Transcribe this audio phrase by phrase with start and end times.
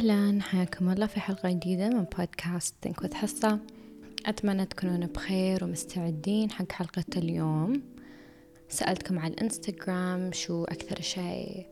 [0.00, 3.58] أهلا حياكم الله في حلقة جديدة من بودكاست وذ حصة
[4.26, 7.82] أتمنى تكونون بخير ومستعدين حق حلقة اليوم.
[8.68, 11.66] سألتكم على الإنستغرام شو أكثر شيء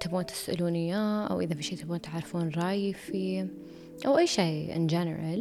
[0.00, 3.48] تبون تسألوني إياه أو إذا في شيء تبون تعرفون رأيي فيه
[4.06, 5.40] أو أي شيء in general.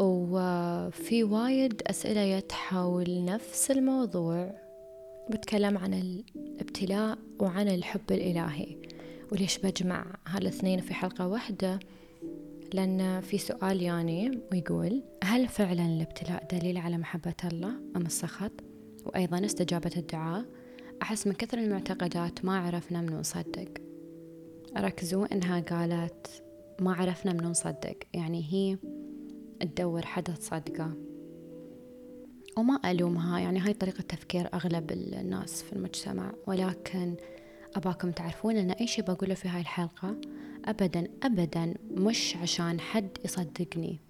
[0.00, 4.54] وفي وايد أسئلة جت حول نفس الموضوع.
[5.30, 8.79] بتكلم عن الابتلاء وعن الحب الإلهي.
[9.32, 11.78] وليش بجمع هالاثنين في حلقة واحدة؟
[12.74, 18.52] لأن في سؤال يعني ويقول هل فعلا الابتلاء دليل على محبة الله أم السخط؟
[19.06, 20.44] وأيضا استجابة الدعاء
[21.02, 23.68] أحس من كثر المعتقدات ما عرفنا من نصدق.
[24.76, 26.42] ركزوا إنها قالت
[26.80, 28.78] ما عرفنا من نصدق يعني هي
[29.60, 30.92] تدور حدا تصدقه
[32.56, 37.16] وما ألومها يعني هاي طريقة تفكير أغلب الناس في المجتمع ولكن
[37.76, 40.16] أباكم تعرفون أن أي شي بقوله في هاي الحلقة؟
[40.64, 44.00] أبدا أبدا مش عشان حد يصدقني.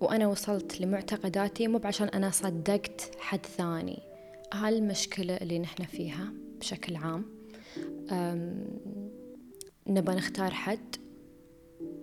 [0.00, 3.98] وأنا وصلت لمعتقداتي مو بعشان أنا صدقت حد ثاني.
[4.52, 7.24] هاي المشكلة اللي نحن فيها بشكل عام.
[9.86, 10.96] نبى نختار حد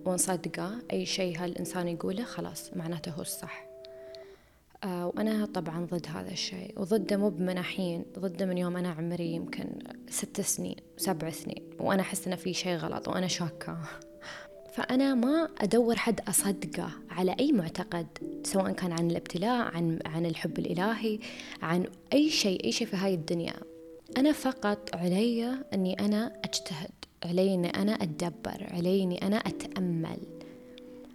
[0.05, 0.80] ونصدقه.
[0.93, 3.69] أي شيء هالإنسان يقوله خلاص معناته هو الصح.
[4.85, 9.69] وأنا طبعا ضد هذا الشيء وضده مو بمناحين ضده من يوم أنا عمري يمكن
[10.09, 13.77] ست سنين سبع سنين وأنا أحس إنه في شيء غلط وأنا شاكة.
[14.73, 18.08] فأنا ما أدور حد أصدقه على أي معتقد
[18.44, 21.19] سواء كان عن الابتلاء عن عن الحب الإلهي
[21.61, 23.53] عن أي شيء أي شيء في هاي الدنيا.
[24.17, 26.91] أنا فقط علي أني أنا أجتهد
[27.25, 30.39] علي أني أنا أتدبر علي أني أنا أتأمل.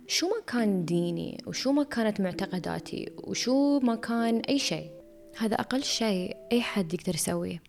[0.07, 4.91] شو ما كان ديني وشو ما كانت معتقداتي وشو ما كان أي شيء؟
[5.39, 7.63] هذا أقل شيء أي حد يقدر يسويه.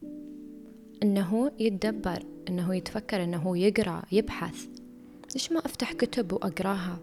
[1.04, 4.66] إنه يتدبر إنه يتفكر إنه يقرأ يبحث.
[5.34, 7.00] ليش ما أفتح كتب وأقرأها؟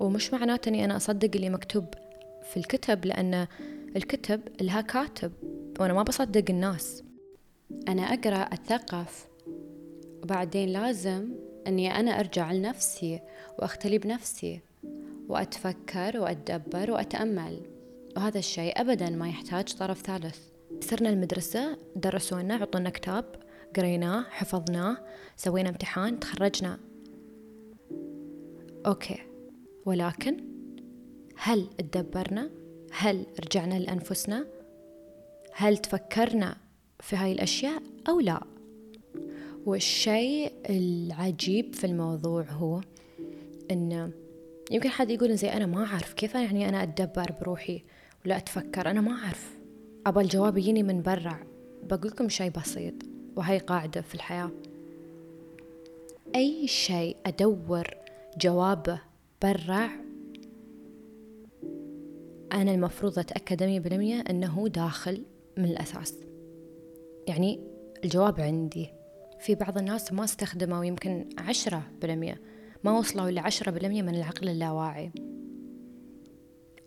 [0.00, 1.84] ومش معناته إني أنا أصدق اللي مكتوب
[2.50, 3.46] في الكتب لأن
[3.96, 5.32] الكتب لها كاتب
[5.80, 7.02] وأنا ما بصدق الناس.
[7.88, 9.28] أنا أقرأ أتثقف.
[10.22, 11.28] وبعدين لازم
[11.66, 13.20] أني أنا أرجع لنفسي
[13.58, 14.60] وأختلي بنفسي.
[15.28, 17.60] وأتفكر وأتدبر وأتأمل.
[18.16, 20.38] وهذا الشيء أبدا ما يحتاج طرف ثالث.
[20.80, 23.24] صرنا المدرسة درسونا عطونا كتاب
[23.76, 24.96] قريناه حفظناه
[25.36, 26.78] سوينا امتحان تخرجنا.
[28.86, 29.18] أوكي.
[29.86, 30.36] ولكن
[31.36, 32.50] هل تدبرنا؟
[32.92, 34.46] هل رجعنا لأنفسنا؟
[35.52, 36.56] هل تفكرنا
[37.00, 38.40] في هاي الأشياء أو لا؟
[39.66, 42.80] والشيء العجيب في الموضوع هو
[43.70, 44.12] إن
[44.70, 47.82] يمكن حد يقول زي أنا ما أعرف كيف يعني أنا أتدبر بروحي
[48.24, 48.90] ولا أتفكر.
[48.90, 49.58] أنا ما أعرف.
[50.06, 51.38] أبى الجواب يجيني من برا.
[51.82, 52.94] بقول لكم شيء بسيط
[53.36, 54.50] وهي قاعدة في الحياة.
[56.34, 57.86] أي شيء أدور
[58.40, 59.00] جوابه
[59.42, 59.90] برا
[62.52, 65.24] أنا المفروض أتأكد مية بالمية أنه داخل
[65.56, 66.14] من الأساس.
[67.26, 67.60] يعني
[68.04, 68.88] الجواب عندي.
[69.40, 72.40] في بعض الناس ما استخدموا يمكن عشرة بالمية.
[72.84, 75.10] ما وصلوا لعشرة بالمية من العقل اللاواعي.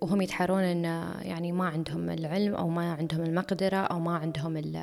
[0.02, 0.84] وهم يتحرون إن
[1.22, 4.82] يعني ما عندهم العلم أو ما عندهم المقدرة أو ما عندهم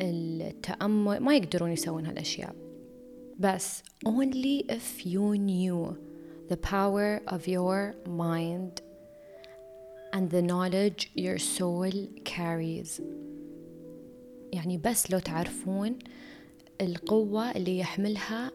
[0.00, 2.54] التأمل ما يقدرون يسوون هالأشياء.
[3.38, 5.96] بس only if you knew
[6.48, 8.82] the power of your mind
[10.12, 11.92] and the knowledge your soul
[12.24, 13.02] carries.
[14.52, 15.98] يعني بس لو تعرفون
[16.80, 18.52] القوة اللي يحملها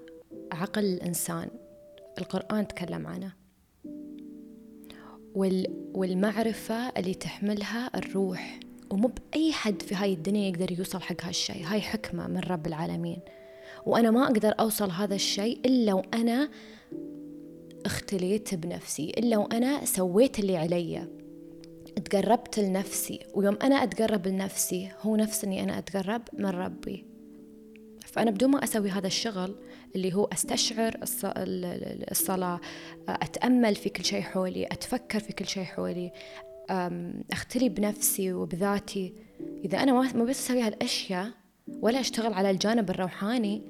[0.51, 1.49] عقل الإنسان.
[2.17, 3.33] القرآن تكلم عنه.
[5.93, 8.59] والمعرفة اللي تحملها الروح.
[8.91, 13.19] ومو بأي حد في هاي الدنيا يقدر يوصل حق هالشيء هاي حكمة من رب العالمين.
[13.85, 16.49] وأنا ما أقدر أوصل هذا الشيء إلا وأنا
[17.85, 19.09] اختليت بنفسي.
[19.09, 21.07] إلا وأنا سويت اللي علي.
[22.05, 23.19] تقربت لنفسي.
[23.33, 27.05] ويوم أنا أتقرب لنفسي هو نفس أني أنا أتقرب من ربي.
[28.07, 29.55] فأنا بدون ما أسوي هذا الشغل
[29.95, 30.99] اللي هو أستشعر
[32.11, 32.59] الصلاة
[33.09, 36.11] أتأمل في كل شيء حولي أتفكر في كل شيء حولي
[37.31, 39.13] أختلي بنفسي وبذاتي.
[39.65, 41.31] إذا أنا ما بس أسوي هالأشياء
[41.81, 43.61] ولا أشتغل على الجانب الروحاني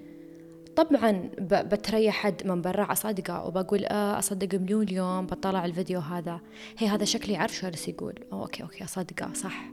[0.76, 6.42] طبعا بتريح حد من برا أصدقه وبقول آه أصدق مليون اليوم؟ بطلع الفيديو هذا.
[6.78, 8.14] هي هذا شكلي عارف شو يقول.
[8.34, 9.72] okay okay أصدقه صح.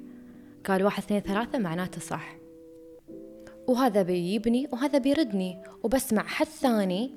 [0.66, 2.43] قال واحد اثنين ثلاثة معناته صح.
[3.66, 5.62] وهذا بيجيبني وهذا بيردني.
[5.82, 7.10] وبسمع حد ثاني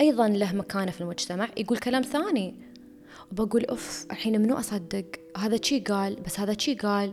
[0.00, 2.54] أيضا له مكانة في المجتمع يقول كلام ثاني.
[3.32, 5.04] وبقول أوف الحين منو أصدق؟
[5.36, 7.12] هذا شي قال بس هذا شي قال.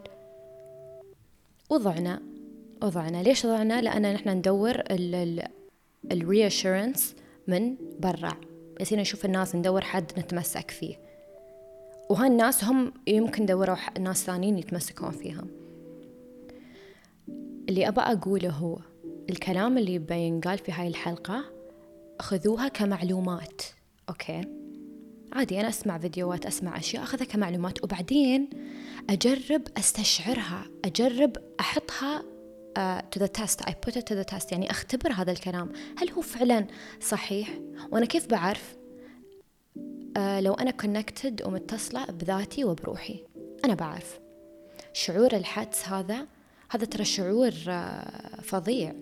[1.70, 2.22] وضعنا
[2.84, 3.24] وضعنا.
[3.24, 5.48] ليش ضعنا لأن نحن ندور ال ال
[6.12, 7.16] ال reassurance
[7.48, 8.38] من برا.
[8.80, 10.96] يصير نشوف الناس ندور حد نتمسك فيه.
[12.10, 15.61] وهالناس هم يمكن دوروا ناس ثانيين يتمسكون فيهم
[17.72, 18.80] اللي أبى أقوله هو
[19.30, 21.44] الكلام اللي بينقال في هاي الحلقة
[22.20, 23.62] خذوها كمعلومات
[24.10, 24.42] أوكي؟
[25.34, 28.50] عادي أنا أسمع فيديوهات أسمع أشياء أخذها كمعلومات وبعدين
[29.10, 34.72] أجرب أستشعرها أجرب أحطها uh, to the test I put it to the test يعني
[34.72, 35.72] أختبر هذا الكلام.
[35.98, 36.68] هل هو فعلا
[37.02, 37.50] صحيح؟
[37.92, 38.76] وأنا كيف بعرف؟
[40.18, 43.26] uh, لو أنا connected ومتصلة بذاتي وبروحي
[43.66, 44.20] أنا بعرف.
[44.94, 46.28] شعور الحدس هذا
[46.74, 48.96] هذا ترى شعور uh, فظيع.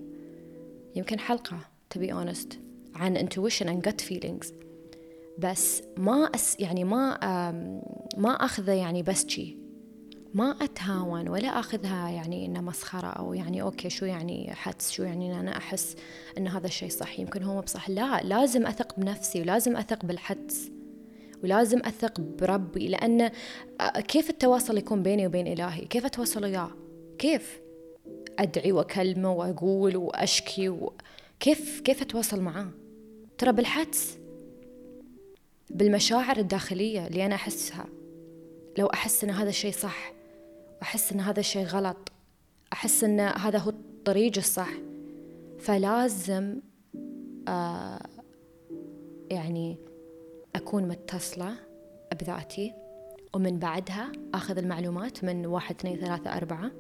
[0.96, 1.60] يمكن حلقة
[1.96, 2.56] to be honest
[2.96, 4.54] عن intuition and gut feelings.
[5.40, 7.18] بس ما أس يعني ما
[8.18, 9.58] ما أخذه يعني بس شي.
[10.34, 15.40] ما أتهاون ولا أخذها يعني إنه مسخرة أو يعني أوكي شو يعني حدس شو يعني
[15.40, 15.96] أنا أحس
[16.38, 17.20] إن هذا الشيء صح.
[17.20, 17.90] يمكن هو بصح.
[17.90, 20.72] لا لازم أثق بنفسي ولازم أثق بالحدس
[21.44, 22.88] ولازم أثق بربي.
[22.88, 23.32] لأن
[24.08, 26.72] كيف التواصل يكون بيني وبين إلهي؟ كيف أتواصل وياه؟
[27.20, 27.60] كيف
[28.40, 30.94] أدعي وأكلمه وأقول وأشكي و...
[31.40, 32.68] كيف كيف أتواصل معاه؟
[33.38, 34.18] ترى بالحدس
[35.70, 37.86] بالمشاعر الداخلية اللي أنا أحسها.
[38.78, 40.14] لو أحس أن هذا الشيء صح
[40.82, 42.12] وأحس أن هذا الشيء غلط
[42.74, 44.70] أحس أن هذا هو الطريق الصح
[45.60, 46.60] فلازم
[47.48, 48.00] آه
[49.32, 49.78] يعني
[50.56, 51.56] أكون متصلة
[52.22, 52.74] بذاتي
[53.34, 56.72] ومن بعدها أخذ المعلومات من واحد اثنين ثلاثة أربعة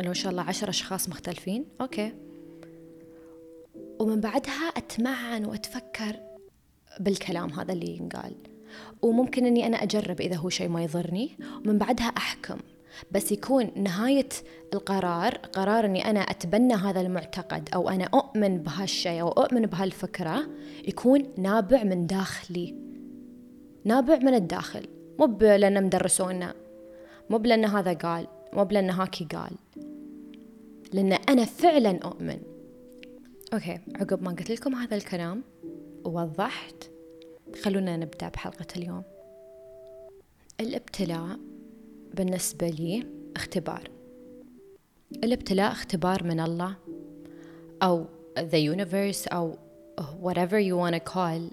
[0.00, 1.64] لو إن شاء الله عشر أشخاص مختلفين.
[1.80, 2.12] أوكي.
[4.00, 6.16] ومن بعدها أتمعن وأتفكر
[7.00, 8.34] بالكلام هذا اللي ينقال.
[9.02, 11.30] وممكن أني أنا أجرب إذا هو شيء ما يضرني.
[11.64, 12.58] ومن بعدها أحكم.
[13.10, 14.28] بس يكون نهاية
[14.74, 20.46] القرار قرار أني أنا أتبنى هذا المعتقد أو أنا أؤمن بهالشيء أو أؤمن بهالفكرة
[20.88, 22.74] يكون نابع من داخلي.
[23.84, 24.86] نابع من الداخل.
[25.18, 26.54] مو لأن مدرسونا.
[27.30, 28.26] مو لأن هذا قال.
[28.52, 29.52] مو لأن هاكي قال.
[30.92, 32.38] لأن أنا فعلا أؤمن.
[33.52, 35.42] أوكي عقب ما قلت لكم هذا الكلام
[36.04, 36.90] ووضحت
[37.62, 39.02] خلونا نبدأ بحلقة اليوم.
[40.60, 41.38] الابتلاء
[42.14, 43.06] بالنسبة لي
[43.36, 43.90] اختبار.
[45.24, 46.76] الابتلاء اختبار من الله
[47.82, 48.06] أو
[48.38, 49.56] the universe أو
[50.22, 51.52] whatever you want to call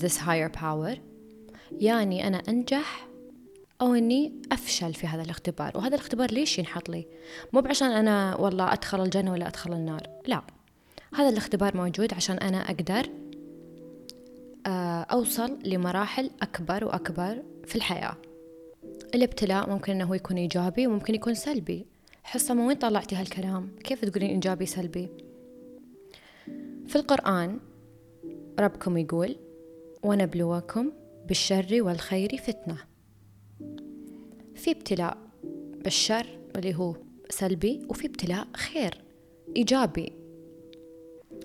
[0.00, 0.98] this higher power.
[1.72, 3.09] يعني أنا أنجح
[3.80, 7.06] أو إني أفشل في هذا الاختبار وهذا الاختبار ليش ينحط لي؟
[7.52, 10.42] مو بعشان أنا والله أدخل الجنة ولا أدخل النار لا.
[11.14, 13.06] هذا الاختبار موجود عشان أنا أقدر
[14.66, 18.16] آه، أوصل لمراحل أكبر وأكبر في الحياة.
[19.14, 21.86] الابتلاء ممكن أنه يكون إيجابي وممكن يكون سلبي.
[22.22, 25.08] حصة من وين طلعتي هالكلام؟ كيف تقولين إيجابي سلبي؟
[26.86, 27.58] في القرآن
[28.60, 29.36] ربكم يقول
[30.02, 30.92] ونبلوكم
[31.26, 32.89] بالشر والخير فتنة.
[34.60, 35.18] في ابتلاء
[35.84, 36.26] بالشر
[36.56, 36.96] اللي هو
[37.30, 39.04] سلبي وفي ابتلاء خير
[39.56, 40.12] إيجابي.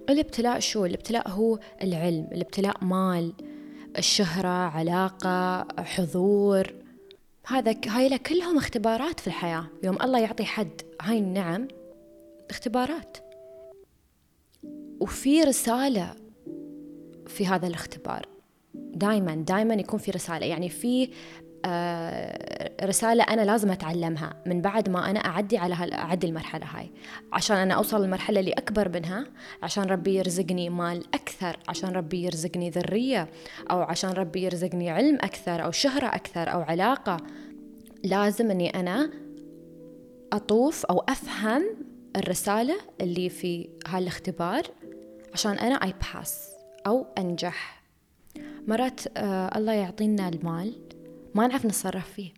[0.09, 3.33] الابتلاء شو؟ الابتلاء هو العلم الابتلاء مال
[3.97, 6.73] الشهرة علاقة حضور.
[7.47, 9.67] هذا هاي كلهم اختبارات في الحياة.
[9.83, 11.67] يوم الله يعطي حد هاي النعم
[12.49, 13.17] اختبارات.
[14.99, 16.15] وفي رسالة
[17.27, 18.27] في هذا الاختبار.
[18.73, 20.45] دائما دائما يكون في رسالة.
[20.45, 21.09] يعني في
[22.83, 26.91] رسالة أنا لازم أتعلمها من بعد ما أنا أعدي على أعدي المرحلة هاي.
[27.33, 29.25] عشان أنا أوصل للمرحلة اللي أكبر منها
[29.63, 33.29] عشان ربي يرزقني مال أكثر عشان ربي يرزقني ذرية
[33.71, 37.17] أو عشان ربي يرزقني علم أكثر أو شهرة أكثر أو علاقة
[38.03, 39.09] لازم أني أنا
[40.33, 41.63] أطوف أو أفهم
[42.15, 44.63] الرسالة اللي في هالاختبار
[45.33, 46.49] عشان أنا أي باس
[46.87, 47.83] أو أنجح.
[48.67, 50.84] مرات آه الله يعطينا المال.
[51.35, 52.33] ما نعرف نتصرف فيه.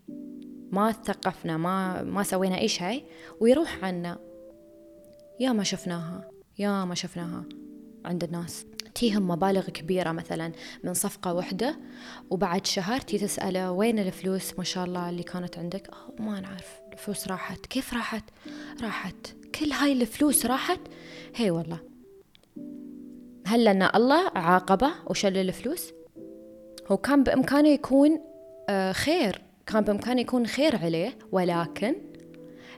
[0.71, 3.03] ما ثقفنا ما ما سوينا أي شيء
[3.39, 4.17] ويروح عنا.
[5.39, 7.43] يا ما شفناها يا ما شفناها
[8.05, 8.65] عند الناس.
[8.95, 10.51] تيهم مبالغ كبيرة مثلا
[10.83, 11.79] من صفقة واحدة
[12.29, 15.89] وبعد شهر تي تسأله وين الفلوس؟ ما شاء الله اللي كانت عندك.
[15.89, 16.79] أوه ما نعرف.
[16.93, 17.65] الفلوس راحت.
[17.65, 18.23] كيف راحت؟
[18.81, 19.35] راحت.
[19.55, 20.79] كل هاي الفلوس راحت؟
[21.35, 21.79] هي والله.
[23.47, 25.93] هل لأن الله عاقبه وشل الفلوس؟
[26.91, 28.19] هو كان بإمكانه يكون
[28.91, 29.41] خير.
[29.67, 31.95] كان بإمكانه يكون خير عليه ولكن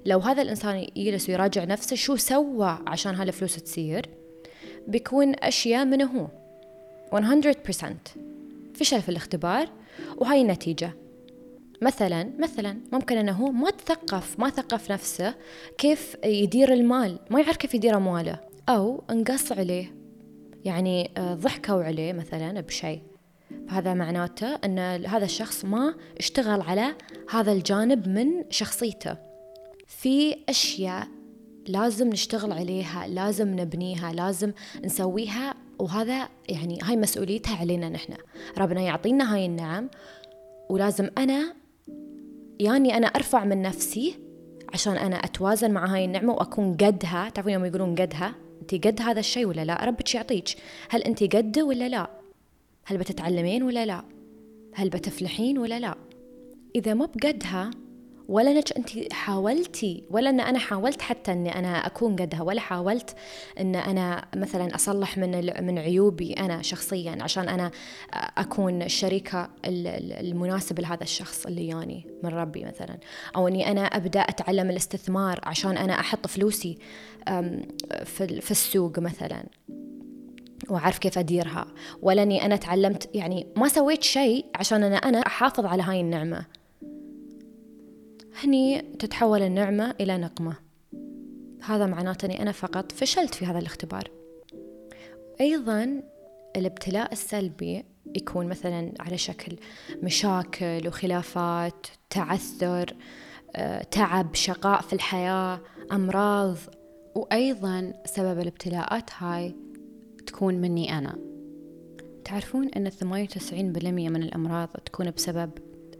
[0.06, 4.06] لو هذا الإنسان يجلس ويراجع نفسه شو سوى عشان هالفلوس تصير؟
[4.88, 6.28] بيكون أشياء منه هو.
[7.20, 7.86] 100%
[8.74, 9.70] فشل في الاختبار
[10.18, 10.94] وهاي النتيجة.
[11.82, 15.36] مثلا مثلا ممكن إنه هو ما تثقف ما ثقف نفسه
[15.78, 17.20] كيف يدير المال.
[17.30, 19.96] ما يعرف كيف يدير امواله أو انقص عليه.
[20.66, 23.09] يعني آه، ضحكوا عليه مثلا بشيء.
[23.70, 26.96] فهذا معناته أن هذا الشخص ما اشتغل على
[27.30, 29.18] هذا الجانب من شخصيته.
[29.88, 31.08] في أشياء
[31.68, 34.52] لازم نشتغل عليها لازم نبنيها لازم
[34.86, 38.14] نسويها وهذا يعني هاي مسؤوليتها علينا نحن.
[38.58, 39.90] ربنا يعطينا هاي النعم
[40.70, 41.54] ولازم أنا
[42.60, 44.16] يعني أنا أرفع من نفسي
[44.74, 47.30] عشان أنا أتوازن مع هاي النعمة وأكون قدها.
[47.30, 50.50] تعرفون يوم يقولون قدها؟ أنت قد هذا الشيء ولا لا؟ ربك يعطيك.
[50.90, 52.19] هل أنت قده ولا لا؟
[52.90, 54.04] هل بتتعلمين ولا لا؟
[54.74, 55.96] هل بتفلحين ولا لا؟
[56.76, 57.72] إذا ما بقدها
[58.28, 63.16] ولا انك انت حاولتي ولا إن أنا حاولت حتى إني أنا أكون قدها ولا حاولت
[63.60, 67.72] إن أنا مثلا أصلح من من عيوبي أنا شخصيا عشان أنا
[68.14, 72.98] أكون الشريكة المناسبه لهذا الشخص اللي ياني من ربي مثلا.
[73.36, 76.78] أو إني أنا أبدأ أتعلم الاستثمار عشان أنا أحط فلوسي
[78.12, 79.44] في السوق مثلا.
[80.72, 81.68] واعرف كيف أديرها.
[82.02, 86.46] ولا اني أنا تعلمت يعني ما سويت شيء عشان أنا أنا أحافظ على هاي النعمة.
[88.44, 90.56] هني تتحول النعمة إلى نقمة.
[91.64, 94.12] هذا معناته أني أنا فقط فشلت في هذا الاختبار.
[95.42, 96.04] أيضا
[96.56, 97.86] الابتلاء السلبي
[98.16, 99.56] يكون مثلا على شكل
[100.04, 102.96] مشاكل وخلافات تعثر
[103.56, 105.60] آه، تعب شقاء في الحياة
[105.92, 106.58] أمراض.
[107.16, 109.56] وأيضا سبب الابتلاءات هاي
[110.30, 111.16] تكون مني أنا.
[112.26, 115.52] تعرفون أن 98% من الأمراض تكون بسبب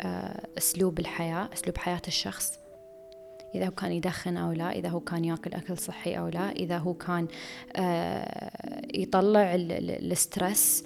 [0.02, 2.60] آه، أسلوب الحياة أسلوب حياة الشخص؟
[3.56, 6.78] إذا هو كان يدخن أو لا إذا هو كان يأكل أكل صحي أو لا إذا
[6.78, 7.28] هو كان
[7.76, 8.52] آه،
[8.94, 10.84] يطلع الستريس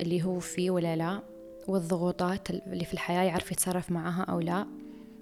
[0.00, 1.22] اللي هو فيه ولا لا
[1.68, 4.66] والضغوطات اللي في الحياة يعرف يتصرف معها أو لا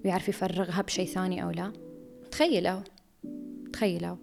[0.05, 1.73] ويعرف يفرغها بشيء ثاني أو لا.
[2.31, 2.81] تخيلوا
[3.73, 4.17] تخيلوا.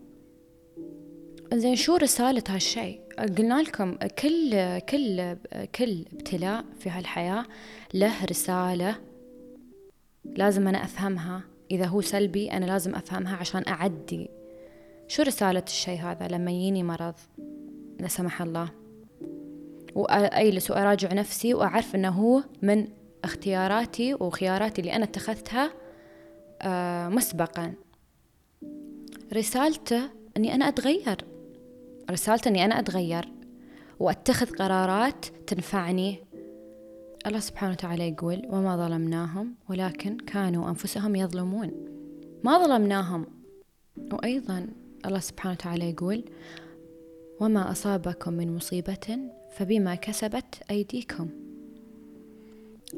[1.54, 3.02] زين شو رسالة هالشيء؟
[3.38, 5.38] قلنا لكم كل كل
[5.76, 7.46] كل ابتلاء في هالحياة
[7.94, 8.96] له رسالة
[10.26, 11.42] لازم أنا أفهمها.
[11.72, 14.30] إذا هو سلبي أنا لازم أفهمها عشان أعدي.
[15.08, 17.16] شو رسالة الشيء هذا؟ لما يجيني مرض
[18.00, 18.70] لا سمح الله.
[19.96, 22.88] وأجلس وأراجع نفسي وأعرف أنه هو من
[23.24, 25.72] اختياراتي وخياراتي اللي أنا اتخذتها
[26.62, 27.74] آه، مسبقا.
[29.34, 31.31] رسالته أني أنا أتغير.
[32.12, 33.30] رسالته أني أنا أتغير
[34.00, 36.20] وأتخذ قرارات تنفعني.
[37.28, 41.72] الله سبحانه وتعالى يقول وما ظلمناهم ولكن كانوا أنفسهم يظلمون.
[42.44, 43.26] ما ظلمناهم.
[44.14, 44.68] وأيضا
[45.06, 46.24] الله سبحانه وتعالى يقول
[47.40, 49.20] وما أصابكم من مصيبة
[49.52, 51.30] فبما كسبت أيديكم.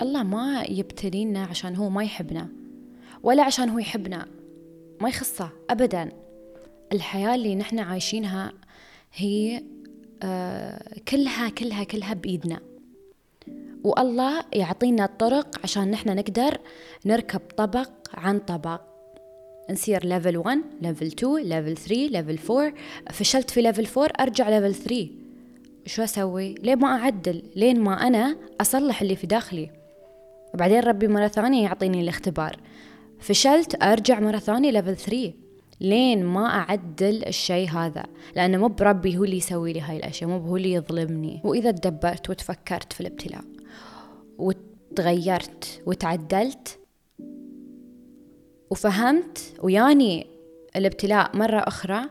[0.01, 2.49] الله ما يبتلينا عشان هو ما يحبنا
[3.23, 4.27] ولا عشان هو يحبنا.
[5.01, 6.11] ما يخصه أبدا.
[6.93, 8.53] الحياة اللي نحن عايشينها
[9.15, 9.63] هي
[10.23, 12.59] آه، كلها كلها كلها بإيدنا.
[13.83, 16.57] والله يعطينا الطرق عشان نحن نقدر
[17.05, 18.81] نركب طبق عن طبق.
[19.69, 22.73] نصير level 1 level 2 level 3 level 4
[23.11, 25.07] فشلت في level 4 أرجع level 3
[25.85, 29.69] شو أسوي؟ لين ما أعدل؟ لين ما أنا أصلح اللي في داخلي.
[30.53, 32.57] وبعدين ربي مرة ثانية يعطيني الاختبار.
[33.19, 35.33] فشلت أرجع مرة ثانية level 3
[35.81, 38.03] لين ما أعدل الشيء هذا
[38.35, 41.41] لأنه مو بربي هو اللي يسوي لي هاي الأشياء مو هو اللي يظلمني.
[41.43, 43.43] وإذا تدبرت وتفكرت في الابتلاء
[44.37, 46.79] وتغيرت وتعدلت
[48.69, 50.27] وفهمت وياني
[50.75, 52.01] الابتلاء مرة أخرى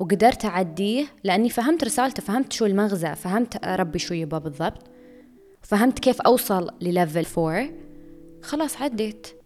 [0.00, 4.82] وقدرت أعديه لأني فهمت رسالته فهمت شو المغزى فهمت ربي شو يبغى بالضبط
[5.62, 7.70] فهمت كيف أوصل لل level four
[8.42, 9.39] خلاص عديت.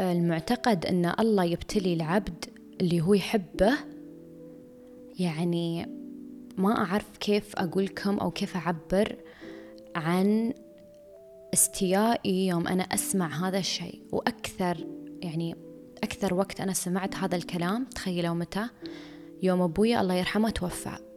[0.00, 2.44] المعتقد أن الله يبتلي العبد
[2.80, 3.72] اللي هو يحبه.
[5.18, 5.86] يعني
[6.56, 9.16] ما أعرف كيف أقولكم أو كيف أعبر
[9.96, 10.52] عن
[11.54, 14.02] استيائي يوم أنا أسمع هذا الشيء.
[14.12, 14.86] وأكثر
[15.22, 15.56] يعني
[16.02, 18.68] أكثر وقت أنا سمعت هذا الكلام تخيلوا متى؟
[19.42, 21.07] يوم أبويا الله يرحمه توفى.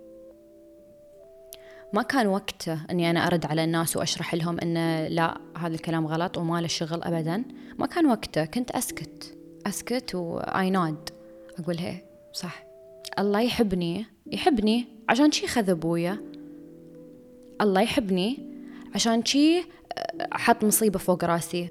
[1.93, 6.37] ما كان وقته إني أنا أرد على الناس وأشرح لهم إن لا هذا الكلام غلط
[6.37, 7.43] وما له شغل ابدا.
[7.79, 11.09] ما كان وقته كنت أسكت أسكت واي ناد
[11.59, 12.01] أقول هي
[12.33, 12.63] صح.
[13.19, 16.17] الله يحبني يحبني عشان شي خذ أبويا.
[17.61, 18.39] الله يحبني
[18.95, 19.63] عشان شي آه،
[20.31, 21.69] حط مصيبة فوق راسي.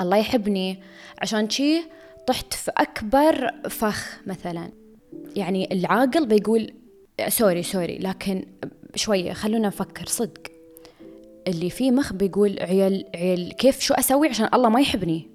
[0.00, 0.82] الله يحبني
[1.18, 1.82] عشان شي
[2.26, 4.70] طحت في أكبر فخ مثلا.
[5.36, 6.72] يعني العاقل بيقول
[7.28, 8.44] sorry sorry لكن
[8.94, 10.40] شوية خلونا نفكر صدق.
[11.48, 15.30] اللي فيه مخ بيقول عيال عيال كيف شو أسوي عشان الله ما يحبني؟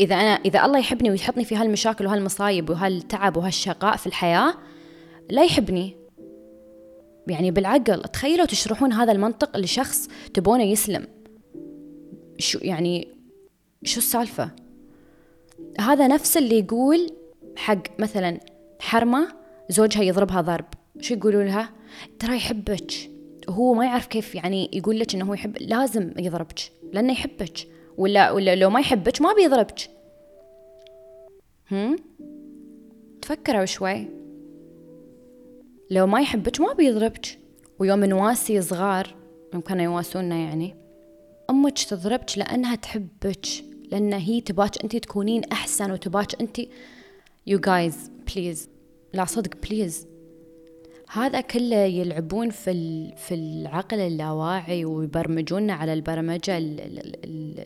[0.00, 4.54] إذا أنا إذا الله يحبني ويحطني في هالمشاكل وهالمصايب وهالتعب وهالشقاء في الحياة
[5.30, 5.96] لا يحبني.
[7.28, 11.06] يعني بالعقل تخيلوا تشرحون هذا المنطق لشخص تبونه يسلم.
[12.38, 13.08] شو يعني
[13.84, 14.50] شو السالفة؟
[15.80, 17.10] هذا نفس اللي يقول
[17.56, 18.40] حق مثلا
[18.80, 19.28] حرمة
[19.68, 20.64] زوجها يضربها ضرب.
[21.00, 21.72] شو يقولوا لها؟
[22.18, 22.92] ترى يحبك.
[23.48, 26.58] هو ما يعرف كيف يعني يقول لك إنه هو يحب لازم يضربك
[26.92, 27.68] لأنه يحبك.
[27.96, 29.90] ولا ولا لو ما يحبك ما بيضربك.
[31.70, 31.96] هم؟
[33.22, 34.08] تفكروا شوي.
[35.90, 37.38] لو ما يحبك ما بيضربك.
[37.78, 39.14] ويوم نواسي صغار
[39.52, 40.74] يوم كانوا يواسونا يعني
[41.50, 43.46] أمك تضربك لأنها تحبك
[43.90, 46.60] لأن هي تباك أنت تكونين أحسن وتباك أنت
[47.46, 48.68] you guys please
[49.14, 50.06] لا صدق please
[51.14, 56.80] هذا كله يلعبون في في العقل اللاواعي ويبرمجونا على البرمجة ال
[57.24, 57.64] ال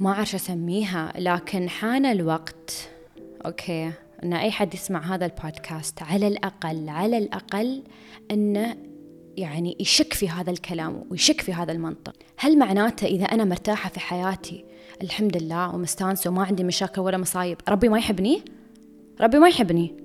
[0.00, 2.90] ما أعرف أسميها لكن حان الوقت
[3.46, 7.82] أوكي أن أي حد يسمع هذا البودكاست على الأقل على الأقل
[8.30, 8.76] أنه
[9.36, 12.14] يعني يشك في هذا الكلام ويشك في هذا المنطق.
[12.36, 14.64] هل معناته إذا أنا مرتاحة في حياتي
[15.02, 18.42] الحمد لله ومستانسة وما عندي مشاكل ولا مصايب ربي ما يحبني؟
[19.20, 20.01] ربي ما يحبني.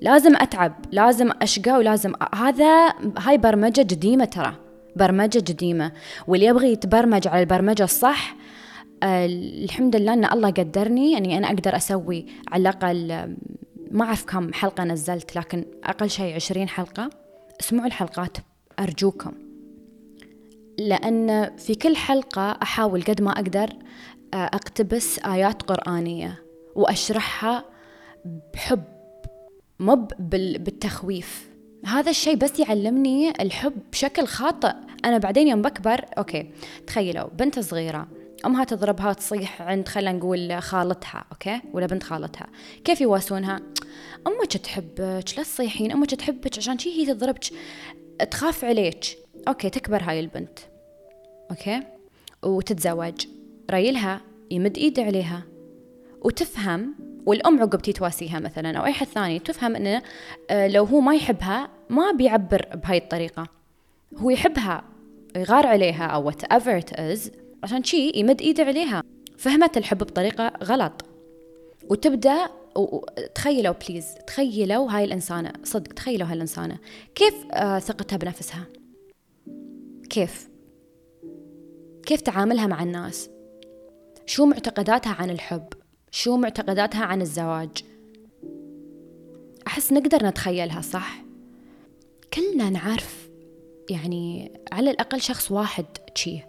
[0.00, 4.54] لازم أتعب لازم أشقى ولازم هذا هاي برمجة قديمة ترى
[4.96, 5.92] برمجة قديمة
[6.26, 8.36] واللي يبغي يتبرمج على البرمجة الصح
[9.02, 9.26] آه
[9.64, 13.36] الحمد لله إن الله قدرني يعني أنا أقدر أسوي على الأقل
[13.90, 17.10] ما أعرف كم حلقة نزلت لكن أقل شيء عشرين حلقة.
[17.60, 18.36] اسمعوا الحلقات
[18.78, 19.32] أرجوكم.
[20.78, 23.70] لأن في كل حلقة أحاول قد ما أقدر
[24.34, 26.42] آه أقتبس آيات قرآنية
[26.74, 27.64] وأشرحها
[28.54, 28.82] بحب.
[29.80, 31.46] مو بالتخويف.
[31.84, 34.72] هذا الشيء بس يعلمني الحب بشكل خاطئ.
[35.04, 36.50] أنا بعدين يوم بكبر okay
[36.86, 38.08] تخيلوا بنت صغيرة
[38.46, 42.46] أمها تضربها تصيح عند خلينا نقول خالتها okay ولا بنت خالتها.
[42.84, 43.60] كيف يواسونها؟
[44.26, 47.44] أمك تحبك لا تصيحين أمك تحبك عشان شي هي تضربك.
[48.30, 49.04] تخاف عليك.
[49.48, 50.58] okay تكبر هاي البنت
[51.50, 51.82] okay
[52.42, 53.26] وتتزوج.
[53.70, 55.42] ريلها يمد إيده عليها
[56.22, 56.94] وتفهم
[57.26, 60.02] والأم عقب تتواسيها مثلا أو أي حد ثاني تفهم إنه
[60.50, 63.46] آه، لو هو ما يحبها ما بيعبر بهاي الطريقة.
[64.16, 64.84] هو يحبها
[65.36, 67.30] يغار عليها أو whatever it is
[67.62, 69.02] عشان شي يمد إيده عليها.
[69.38, 71.04] فهمت الحب بطريقة غلط.
[71.90, 72.48] وتبدأ
[73.34, 76.78] تخيلوا please تخيلوا هاي الإنسانة صدق تخيلوا هاي الإنسانة.
[77.14, 78.64] كيف آه ثقتها بنفسها؟
[80.10, 80.48] كيف؟
[82.06, 83.30] كيف تعاملها مع الناس؟
[84.26, 85.66] شو معتقداتها عن الحب؟
[86.16, 87.84] شو معتقداتها عن الزواج؟
[89.66, 91.24] أحس نقدر نتخيلها صح؟
[92.34, 93.28] كلنا نعرف
[93.90, 96.48] يعني على الأقل شخص واحد شيه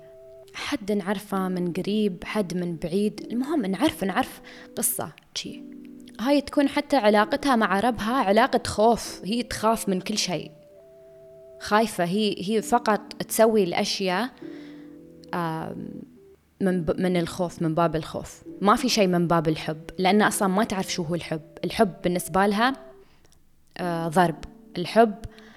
[0.53, 3.27] حد نعرفه من قريب حد من بعيد.
[3.31, 4.41] المهم نعرف نعرف
[4.75, 5.63] قصة شي.
[6.19, 9.21] هاي تكون حتى علاقتها مع ربها علاقة خوف.
[9.25, 10.51] هي تخاف من كل شيء
[11.59, 12.03] خايفة.
[12.03, 14.29] هي هي فقط تسوي الأشياء
[16.61, 18.43] من من الخوف من باب الخوف.
[18.61, 21.41] ما في شيء من باب الحب لأن أصلا ما تعرف شو هو الحب.
[21.63, 22.73] الحب بالنسبة لها
[23.77, 24.35] آه، ضرب.
[24.77, 25.15] الحب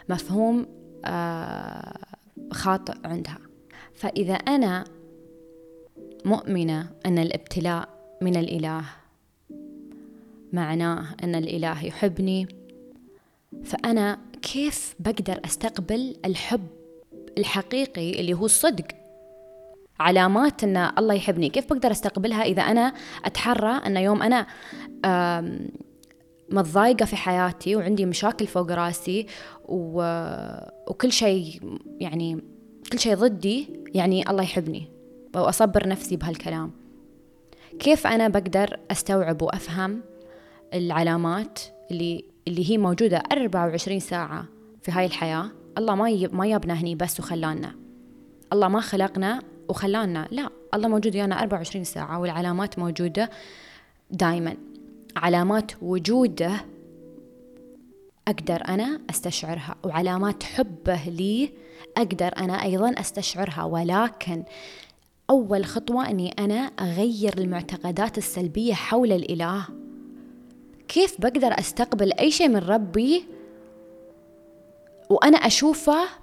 [0.08, 0.66] مفهوم
[1.04, 1.96] آه،
[2.52, 3.38] خاطئ عندها.
[3.94, 4.84] فإذا أنا
[6.24, 7.88] مؤمنة أن الابتلاء
[8.22, 8.84] من الإله
[10.52, 12.48] معناه أن الإله يحبني
[13.64, 16.66] فأنا كيف بقدر أستقبل الحب
[17.38, 18.99] الحقيقي اللي هو الصدق؟
[20.00, 21.48] علامات أن الله يحبني.
[21.48, 22.92] كيف بقدر أستقبلها إذا أنا
[23.24, 24.46] أتحرى أن يوم أنا
[26.50, 29.26] متضايقة في حياتي وعندي مشاكل فوق راسي.
[29.64, 31.60] وكل شيء
[32.00, 32.44] يعني
[32.92, 34.88] كل شيء ضدي يعني الله يحبني.
[35.34, 36.70] وأصبر نفسي بهالكلام.
[37.78, 40.00] كيف أنا بقدر أستوعب وأفهم
[40.74, 41.58] العلامات
[41.90, 44.44] اللي اللي هي موجودة 24 ساعة
[44.82, 47.74] في هاي الحياة؟ الله ما ما يبنا هني بس وخلانا.
[48.52, 53.30] الله ما خلقنا وخلانا لا الله موجود ويانا 24 ساعة والعلامات موجودة
[54.10, 54.56] دايما.
[55.16, 56.52] علامات وجوده
[58.28, 61.52] أقدر أنا أستشعرها وعلامات حبه لي
[61.96, 63.64] أقدر أنا أيضا أستشعرها.
[63.64, 64.44] ولكن
[65.30, 69.66] أول خطوة أني أنا أغير المعتقدات السلبية حول الإله.
[70.88, 73.24] كيف بقدر أستقبل أي شيء من ربي
[75.10, 76.19] وأنا أشوفه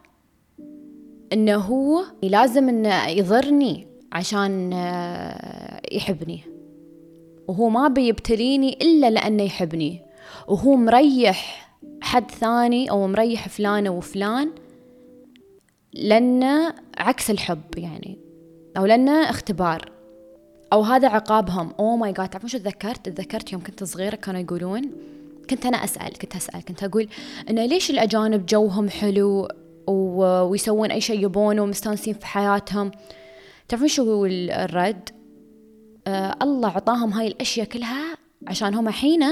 [1.33, 6.41] أنه هو لازم أنه يضرني عشان آه، يحبني.
[7.47, 10.01] وهو ما بيبتليني إلا لأنه يحبني.
[10.47, 11.69] وهو مريح
[12.01, 14.49] حد ثاني أو مريح فلانة وفلان
[15.93, 18.17] لأنه عكس الحب يعني
[18.77, 19.91] أو لأنه اختبار.
[20.73, 21.71] أو هذا عقابهم.
[21.79, 24.81] oh my God تعرفون شو تذكرت؟ تذكرت يوم كنت صغيرة كانوا يقولون
[25.49, 27.07] كنت أنا أسأل كنت أسأل كنت أقول
[27.49, 29.47] إنه ليش الأجانب جوهم حلو؟
[29.87, 32.91] ويسوون أي شيء يبونه ومستانسين في حياتهم.
[33.67, 35.09] تعرفون شو الرد؟
[36.07, 39.23] آه الله عطاهم هاي الأشياء كلها عشان هم حين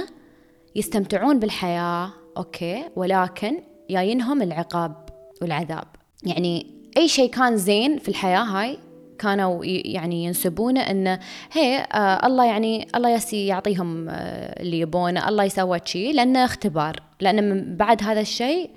[0.76, 5.06] يستمتعون بالحياة okay؟ ولكن جاينهم العقاب
[5.42, 5.88] والعذاب.
[6.24, 8.80] يعني أي شيء كان زين في الحياة هاي
[9.20, 11.20] كانوا يعني ينسبونه إنه
[11.52, 17.00] هي آه الله يعني الله يسي يعطيهم آه اللي يبونه الله يسوى شيء لأنه اختبار
[17.22, 18.70] لأنه من بعد هذا الشيء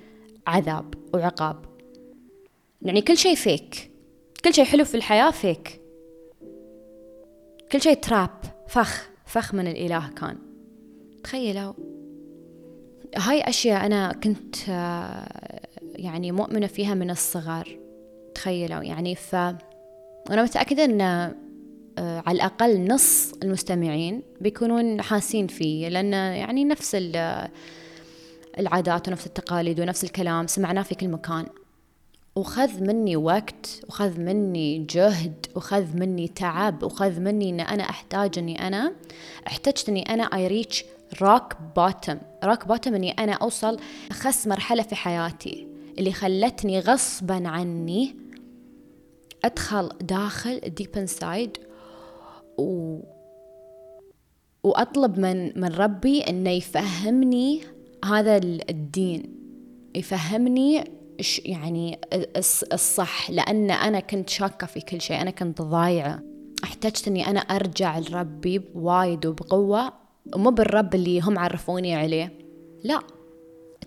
[0.47, 1.68] عذاب وعقاب.
[2.81, 3.91] يعني كل شيء فيك
[4.45, 5.81] كل شيء حلو في الحياة فيك
[7.71, 8.29] كل شيء تراب
[8.67, 9.09] فخ.
[9.25, 10.37] فخ من الإله كان.
[11.23, 11.73] تخيلوا.
[13.15, 15.61] هاي أشياء أنا كنت آه،
[15.95, 17.79] يعني مؤمنة فيها من الصغر.
[18.35, 18.83] تخيلوا.
[18.83, 26.65] يعني ف أنا متأكدة أن آه، على الأقل نص المستمعين بيكونون حاسين فيه لأن يعني
[26.65, 26.97] نفس
[28.59, 31.45] العادات ونفس التقاليد ونفس الكلام سمعناه في كل مكان.
[32.35, 38.67] وخذ مني وقت وخذ مني جهد وخذ مني تعب وخذ مني إن أنا احتاج اني
[38.67, 38.93] أنا.
[39.47, 40.85] احتجت إني أنا اي ريتش
[41.21, 43.79] rock bottom rock bottom إني أنا أوصل
[44.11, 45.67] أخس مرحلة في حياتي
[45.99, 48.15] اللي خلتني غصبا عني
[49.45, 51.57] أدخل داخل deep inside
[52.57, 52.99] و
[54.63, 57.61] وأطلب من من ربي إنه يفهمني
[58.05, 58.37] هذا
[58.69, 59.23] الدين
[59.95, 60.98] يفهمني
[61.45, 61.99] يعني
[62.73, 63.31] الصح.
[63.31, 65.21] لأن أنا كنت شاكة في كل شيء.
[65.21, 66.19] أنا كنت ضايعة.
[66.63, 69.93] احتجت أني أنا أرجع لربي بوايد وبقوة.
[70.35, 72.33] ومو بالرب اللي هم عرفوني عليه.
[72.83, 72.99] لا.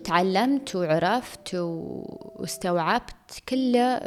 [0.03, 3.99] تعلمت وعرفت واستوعبت كله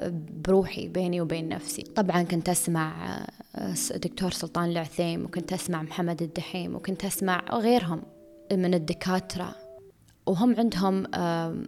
[0.45, 1.83] بروحي بيني وبين نفسي.
[1.83, 3.17] طبعا كنت أسمع
[3.57, 8.03] آه، دكتور سلطان العثيم وكنت أسمع محمد الدحيم وكنت أسمع غيرهم
[8.53, 9.66] من الدكاترة.
[10.27, 11.07] وهم عندهم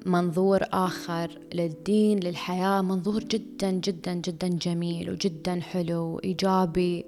[0.07, 2.83] منظور آخر للدين للحياة.
[2.83, 7.05] منظور جدا جدا جدا جميل وجدا حلو وإيجابي.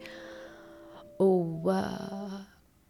[1.20, 1.72] و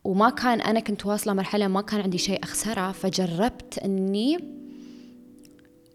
[0.05, 4.39] وما كان أنا كنت واصلة مرحلة ما كان عندي شيء أخسره فجربت أني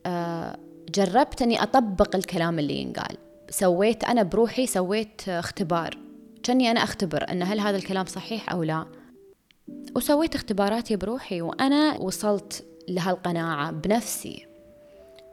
[0.05, 0.57] آه،
[0.95, 3.17] جربت أني أطبق الكلام اللي ينقال.
[3.49, 5.97] سويت أنا بروحي سويت اختبار.
[6.43, 8.85] كأني أنا أختبر أن هل هذا الكلام صحيح أو لا.
[9.95, 14.47] وسويت اختباراتي بروحي وأنا وصلت لهالقناعة بنفسي.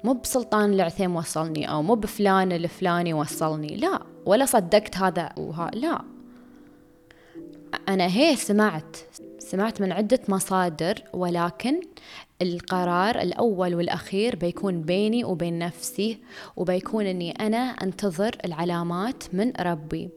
[0.04, 4.00] مو بسلطان العثيم وصلني أو مو بفلان الفلاني وصلني لا.
[4.26, 6.02] ولا صدقت هذا وها لا.
[7.88, 8.96] أنا هي سمعت
[9.38, 11.80] سمعت من عدة مصادر ولكن
[12.42, 16.18] القرار الأول والأخير بيكون بيني وبين نفسي
[16.56, 20.10] وبيكون أني أنا أنتظر العلامات من ربي.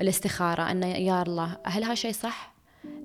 [0.00, 2.49] الاستخارة أن يا الله هل هالشي صح؟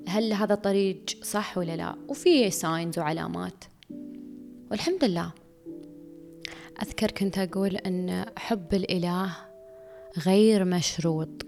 [0.08, 3.64] هل هذا الطريق صح ولا لا؟ وفي ساينز وعلامات.
[4.72, 5.32] والحمد لله
[6.84, 9.36] أذكر كنت أقول أن حب الإله
[10.26, 11.46] غير مشروط.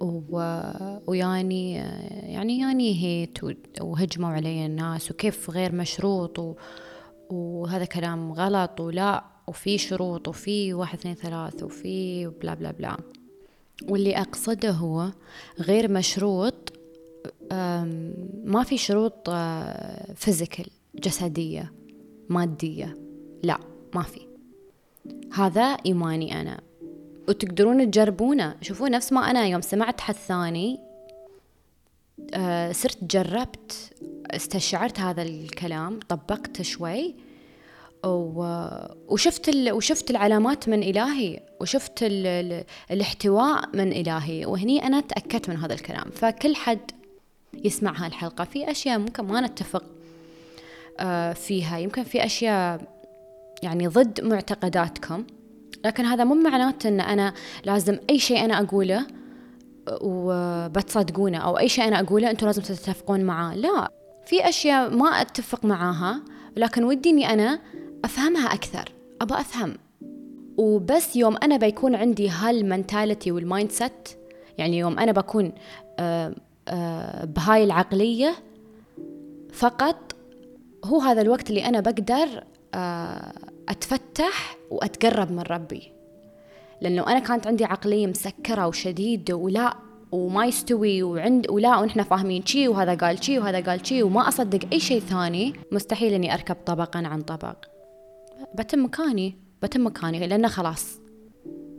[0.00, 0.60] و...
[1.06, 1.72] ويعني
[2.22, 3.38] يعني يعني هيت
[3.80, 6.54] وهجموا علي الناس وكيف غير مشروط و...
[7.30, 12.96] وهذا كلام غلط ولا وفي شروط وفي واحد اثنين ثلاث وفي بلا بلا بلا.
[13.88, 15.10] واللي أقصده هو
[15.60, 16.77] غير مشروط
[18.44, 19.30] ما في شروط
[20.14, 21.72] فيزيكال آه، جسدية
[22.28, 22.96] مادية.
[23.42, 23.58] لا
[23.94, 24.20] ما في.
[25.32, 26.60] هذا إيماني أنا.
[27.28, 28.54] وتقدرون تجربونه.
[28.60, 30.78] شوفوا نفس ما أنا يوم سمعت حد ثاني
[32.34, 33.92] آه، صرت جربت
[34.30, 37.14] استشعرت هذا الكلام طبقته شوي
[38.04, 41.98] وشفت وشفت العلامات من إلهي وشفت
[42.90, 44.46] الاحتواء من إلهي.
[44.46, 46.10] وهني أنا تأكدت من هذا الكلام.
[46.10, 46.90] فكل حد
[47.64, 48.44] يسمع هالحلقة.
[48.44, 49.84] في أشياء ممكن ما نتفق
[51.00, 51.78] آه، فيها.
[51.78, 52.80] يمكن في أشياء
[53.62, 55.24] يعني ضد معتقداتكم
[55.84, 57.34] لكن هذا مو معناته أن أنا
[57.64, 59.06] لازم أي شيء أنا أقوله
[60.00, 63.54] وبتصدقونه أو أي شيء أنا أقوله أنتم لازم تتفقون معاه.
[63.54, 63.90] لا
[64.26, 66.20] في أشياء ما أتفق معاها
[66.56, 67.60] لكن ودي أني أنا
[68.04, 68.92] أفهمها أكثر.
[69.20, 69.74] أبى أفهم.
[70.56, 74.08] وبس يوم أنا بيكون عندي هال mentality وال mindset
[74.58, 75.52] يعني يوم أنا بكون
[75.98, 76.34] آه،
[77.24, 78.34] بهاي العقلية
[79.52, 79.96] فقط.
[80.84, 83.32] هو هذا الوقت اللي أنا بقدر آه،
[83.68, 85.92] أتفتح وأتقرب من ربي.
[86.80, 89.76] لأنه أنا كانت عندي عقلية مسكرة وشديدة ولا
[90.12, 94.58] وما يستوي وعند ولا ونحن فاهمين شي وهذا قال شي وهذا قال شي وما أصدق
[94.72, 97.56] أي شيء ثاني مستحيل إني أركب طبقا عن طبق.
[98.54, 101.00] بتم مكاني بتم مكاني لأنه خلاص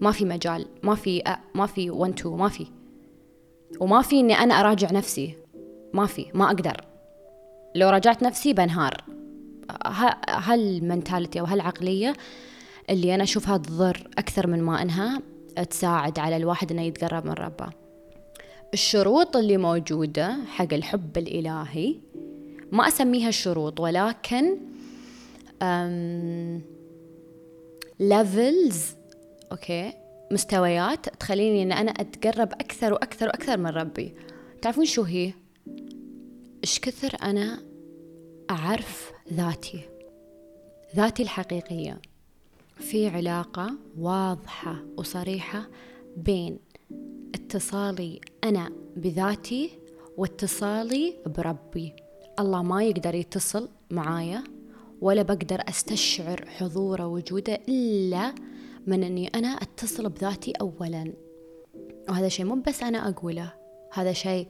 [0.01, 2.78] ما في مجال ما في أ ما في 1 2 ما في.
[3.79, 5.37] وما في إني أنا أراجع نفسي.
[5.93, 6.85] ما في ما أقدر.
[7.75, 9.03] لو رجعت نفسي بنهار.
[10.29, 12.13] هالمنتاليتي أو هالعقلية
[12.89, 15.21] اللي أنا أشوفها تضر أكثر من ما أنها
[15.69, 17.69] تساعد على الواحد أنه يتقرب من ربه.
[18.73, 21.95] الشروط اللي موجودة حق الحب الإلهي
[22.71, 24.57] ما أسميها شروط ولكن
[27.99, 28.85] levels
[29.51, 29.93] okay؟
[30.31, 34.13] مستويات تخليني أن أنا أتقرب أكثر وأكثر وأكثر من ربي.
[34.61, 35.33] تعرفون شو هي؟
[36.63, 37.59] إيش كثر أنا
[38.49, 39.81] أعرف ذاتي؟
[40.95, 42.01] ذاتي الحقيقية.
[42.79, 45.67] في علاقة واضحة وصريحة
[46.17, 46.59] بين
[47.35, 49.69] اتصالي أنا بذاتي
[50.17, 51.93] واتصالي بربي.
[52.39, 54.43] الله ما يقدر يتصل معايا
[55.01, 58.35] ولا بقدر أستشعر حضوره وجوده إلا
[58.89, 61.13] من إني أنا أتصل بذاتي اولا.
[62.09, 63.53] وهذا شيء مو بس أنا أقوله.
[63.93, 64.47] هذا شيء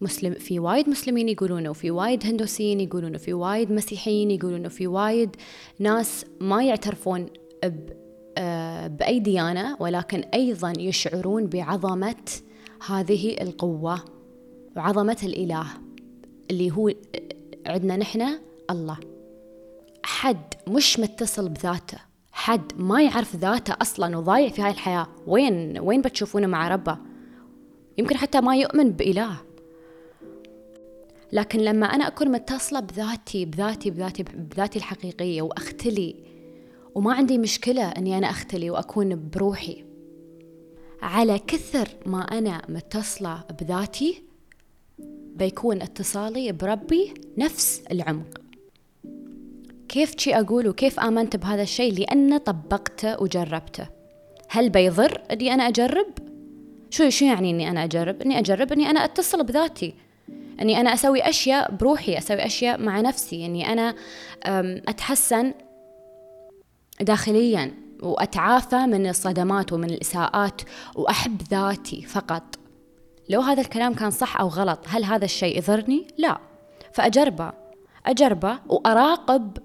[0.00, 5.36] مسلم في وايد مسلمين يقولونه وفي وايد هندوسيين يقولونه وفي وايد مسيحيين يقولونه وفي وايد
[5.78, 7.26] ناس ما يعترفون
[8.38, 12.24] آه، بأي ديانة ولكن أيضا يشعرون بعظمة
[12.86, 14.04] هذه القوة
[14.76, 15.66] وعظمة الإله
[16.50, 16.90] اللي هو
[17.66, 18.38] عندنا نحن
[18.70, 18.98] الله.
[20.04, 21.98] حد مش متصل بذاته.
[22.36, 25.06] حد ما يعرف ذاته أصلا وضايع في هاي الحياة.
[25.26, 26.98] وين وين بتشوفونه مع ربه؟
[27.98, 29.36] يمكن حتى ما يؤمن بإله.
[31.32, 36.16] لكن لما أنا أكون متصلة بذاتي بذاتي بذاتي بذاتي الحقيقية وأختلي
[36.94, 39.84] وما عندي مشكلة أني أنا أختلي وأكون بروحي
[41.02, 44.22] على كثر ما أنا متصلة بذاتي
[45.36, 48.43] بيكون اتصالي بربي نفس العمق.
[49.94, 53.86] كيف شي أقول وكيف آمنت بهذا الشيء لأن طبقته وجربته؟
[54.48, 56.06] هل بيضر أني أنا أجرب؟
[56.90, 59.94] شو شو يعني إني أنا أجرب؟ إني أجرب إني أنا أتصل بذاتي.
[60.60, 63.46] إني أنا أسوي أشياء بروحي أسوي أشياء مع نفسي.
[63.46, 63.94] إني أنا
[64.88, 65.54] أتحسن
[67.00, 70.62] داخليا وأتعافى من الصدمات ومن الإساءات
[70.94, 72.42] وأحب ذاتي فقط.
[73.28, 76.38] لو هذا الكلام كان صح أو غلط هل هذا الشيء يضرني؟ لا.
[76.92, 77.52] فأجربه.
[78.06, 79.58] أجربه وأراقب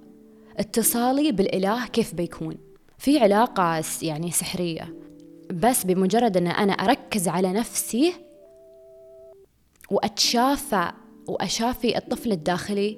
[0.59, 2.57] اتصالي بالإله كيف بيكون؟
[2.97, 4.95] في علاقة يعني سحرية.
[5.53, 8.13] بس بمجرد إن أنا أركز على نفسي
[9.91, 10.91] وأتشافى
[11.27, 12.97] وأشافي الطفل الداخلي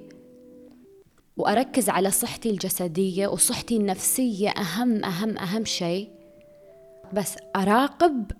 [1.37, 6.09] وأركز على صحتي الجسدية وصحتي النفسية أهم أهم أهم شيء
[7.13, 8.31] بس أراقب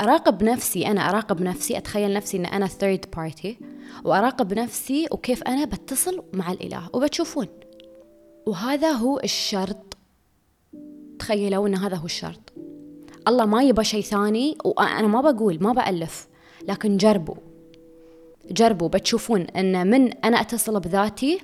[0.00, 0.86] أراقب نفسي.
[0.86, 3.48] أنا أراقب نفسي أتخيل نفسي أن أنا third party
[4.04, 6.88] وأراقب نفسي وكيف أنا بتصل مع الإله.
[6.92, 7.46] وبتشوفون
[8.46, 9.96] وهذا هو الشرط.
[11.18, 12.52] تخيلوا أن هذا هو الشرط.
[13.28, 16.28] الله ما يبى شيء ثاني وأنا ما بقول ما بألف
[16.68, 17.36] لكن جربوا.
[18.50, 21.40] جربوا بتشوفون أن من أنا أتصل بذاتي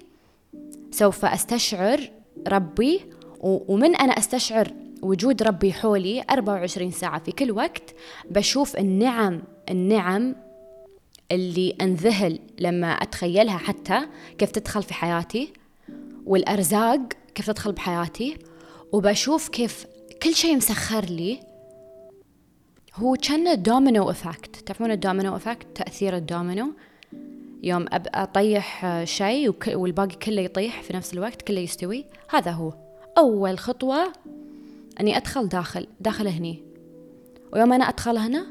[0.91, 2.11] سوف أستشعر
[2.49, 3.01] ربي
[3.41, 7.95] ومن أنا أستشعر وجود ربي حولي 24 ساعة في كل وقت
[8.31, 10.35] بشوف النعم النعم
[11.33, 14.01] اللي انذهل لما أتخيلها حتى
[14.39, 15.53] كيف تدخل في حياتي.
[16.27, 17.01] والأرزاق
[17.35, 18.39] كيف تدخل بحياتي
[18.93, 19.87] وبشوف كيف
[20.23, 21.41] كل شيء مسخر لي.
[22.95, 26.73] هو كان ال domino effect تعرفون ال domino effect تأثير الدومينو
[27.63, 32.05] يوم أطيح شيء والباقي كله يطيح في نفس الوقت كله يستوي.
[32.31, 32.73] هذا هو.
[33.19, 34.13] أول خطوة
[35.01, 36.63] أني أدخل داخل داخل هني.
[37.53, 38.47] ويوم أنا أدخل هنا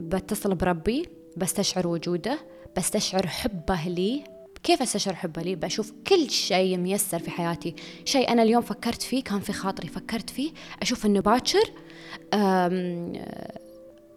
[0.00, 2.38] بتصل بربي بستشعر وجوده
[2.76, 4.33] بستشعر حبه لي.
[4.64, 7.74] كيف استشعر حبه لي؟ بشوف كل شيء ميسر في حياتي.
[8.04, 10.52] شيء أنا اليوم فكرت فيه كان في خاطري فكرت فيه.
[10.82, 11.70] أشوف إنه باكر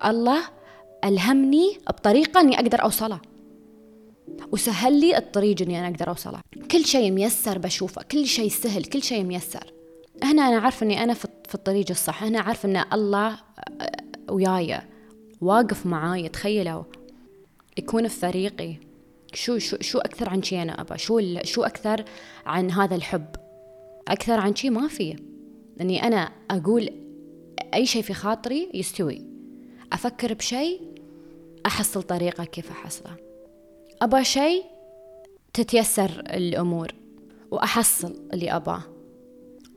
[0.05, 0.43] الله
[1.03, 3.21] ألهمني بطريقة إني أقدر أوصلها
[4.51, 9.03] وسهل لي الطريق إني أنا أقدر أوصلها كل شيء ميسر بشوفه كل شيء سهل كل
[9.03, 9.73] شيء ميسر.
[10.23, 12.23] هنا أنا عارفة إني أنا في الطريق الصح.
[12.23, 13.39] هنا عارفة إن الله
[14.29, 14.81] وياي
[15.41, 16.83] واقف معاي تخيلوا.
[17.77, 18.75] يكون في فريقي
[19.33, 22.03] شو شو شو أكثر عن شي أنا أبى شو شو أكثر
[22.45, 23.25] عن هذا الحب؟
[24.07, 25.15] أكثر عن شي ما في.
[25.81, 26.89] إني أنا أقول
[27.73, 29.25] أي شيء في خاطري يستوي.
[29.93, 30.81] أفكر بشيء
[31.65, 33.15] أحصل طريقة كيف أحصله.
[34.01, 34.63] أبى شيء
[35.53, 36.91] تتيسر الأمور
[37.51, 38.83] وأحصل اللي أباه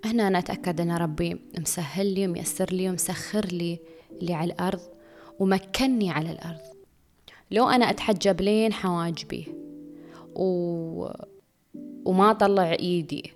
[0.05, 3.79] هنا أنا أتأكد أن ربي مسهل لي وميسر لي ومسخر لي
[4.13, 4.81] اللي على الأرض
[5.39, 6.70] ومكني على الأرض.
[7.51, 9.55] لو أنا أتحجب لين حواجبي
[10.35, 11.09] و...
[12.05, 13.33] وما أطلع إيدي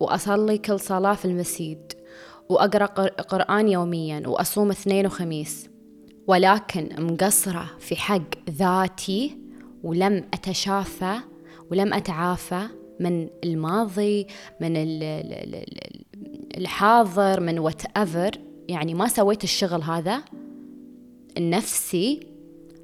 [0.00, 1.92] وأصلي كل صلاة في المسجد
[2.48, 5.70] وأقرأ قرآن يوميا وأصوم اثنين وخميس
[6.26, 9.38] ولكن مقصرة في حق ذاتي
[9.82, 11.16] ولم أتشافى
[11.70, 12.66] ولم أتعافى
[13.00, 14.26] من الماضي
[14.60, 14.72] من
[16.56, 18.30] الحاضر من whatever
[18.68, 20.22] يعني ما سويت الشغل هذا
[21.36, 22.29] النفسي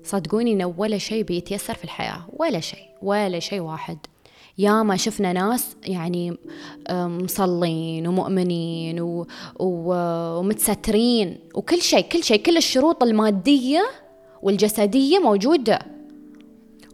[0.07, 3.99] صدقوني إنه ولا شيء بيتيسر في الحياة ولا شيء ولا شيء واحد.
[4.59, 6.39] يا ما شفنا ناس يعني
[6.91, 9.27] مصلين ومؤمنين و...
[9.61, 9.95] و...
[10.39, 13.85] ومتسترين وكل شيء كل شيء كل الشروط المادية
[14.43, 15.79] والجسدية موجودة.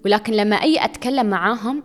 [0.04, 1.82] ولكن لما أي أتكلم معاهم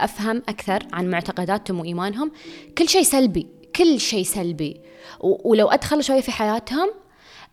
[0.00, 2.30] أفهم أكثر عن معتقداتهم وإيمانهم
[2.78, 4.80] كل شيء سلبي كل شيء سلبي.
[5.20, 6.90] ولو أدخل شوي في حياتهم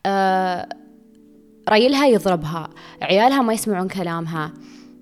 [0.06, 0.70] آه
[1.70, 2.70] ريلها يضربها
[3.02, 4.54] عيالها ما يسمعون كلامها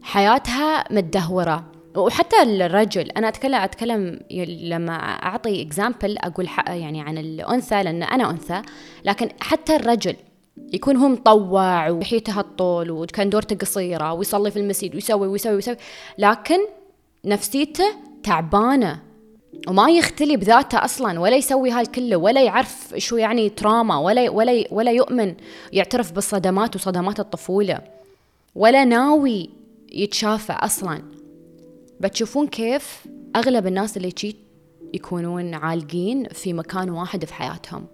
[0.01, 4.19] حياتها متدهورة وحتى الرجل أنا اتكلم أتكلم
[4.61, 8.61] لما أعطي اكزامبل أقول يعني عن الأنثى لأن أنا أنثى
[9.05, 10.15] لكن حتى الرجل
[10.73, 15.75] يكون هو مطوع وحيته الطول وكان دورته قصيرة ويصلي في المسجد ويسوي ويسوي ويسوي
[16.17, 16.59] لكن
[17.25, 17.85] نفسيته
[18.23, 18.99] تعبانة.
[19.67, 24.63] وما يختلي بذاته أصلا ولا يسوي هاي كله ولا يعرف شو يعني تراما ولا ولا
[24.71, 25.35] ولا يؤمن
[25.73, 27.81] يعترف بالصدمات وصدمات الطفولة.
[28.55, 29.49] ولا ناوي
[29.91, 31.03] يتشافى أصلا.
[31.99, 34.35] بتشوفون كيف أغلب الناس اللي تجي
[34.93, 37.85] يكونون عالقين في مكان واحد في حياتهم.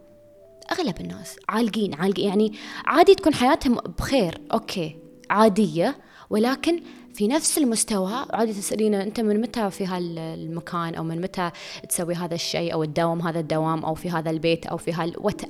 [0.71, 2.53] أغلب الناس عالقين عالقين يعني
[2.85, 4.95] عادي تكون حياتهم بخير okay
[5.29, 5.97] عادية
[6.29, 6.81] ولكن
[7.13, 8.25] في نفس المستوى.
[8.29, 11.51] عادي تسألينا أنت من متى في هالمكان أو من متى
[11.89, 15.41] تسوي هذا الشيء أو تداوم هذا الدوام أو في هذا البيت أو في هال what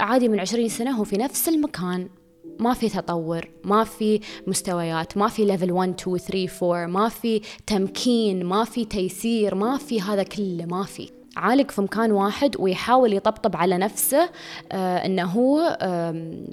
[0.00, 2.08] عادي من عشرين سنة هو في نفس المكان.
[2.58, 7.40] ما في تطور ما في مستويات ما في ليفل 1 2 3 4 ما في
[7.66, 11.17] تمكين ما في تيسير ما في هذا كله ما في.
[11.38, 14.30] عالق في مكان واحد ويحاول يطبطب على نفسه
[14.72, 15.78] آه إنه هو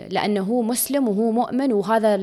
[0.10, 2.16] لأنه هو مسلم وهو مؤمن وهذا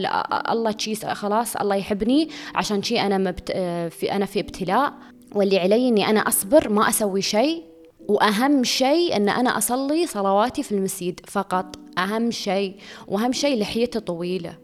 [0.50, 4.92] الله شي خلاص الله يحبني عشان شي أنا مبت آه في أنا في ابتلاء.
[5.34, 7.62] واللي علي إني أنا أصبر ما أسوي شيء
[8.08, 12.76] وأهم شيء إن أنا أصلي صلواتي في المسجد فقط أهم شيء
[13.08, 14.58] وأهم شيء لحيته طويلة.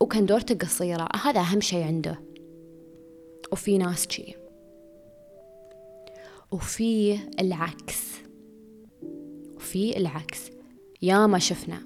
[0.00, 2.20] وكان دورته قصيرة هذا أهم شيء عنده.
[3.52, 4.34] وفي ناس شي.
[6.54, 8.02] وفي العكس.
[9.56, 10.50] وفي العكس.
[11.02, 11.82] يا ما شفنا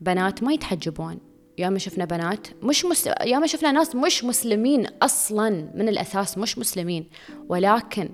[0.00, 1.18] بنات ما يتحجبون.
[1.58, 3.06] يا ما شفنا بنات مش مس...
[3.06, 7.06] يا ما شفنا ناس مش مسلمين أصلا من الأساس مش مسلمين.
[7.48, 8.08] ولكن